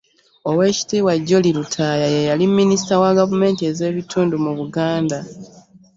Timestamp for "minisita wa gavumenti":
2.57-3.61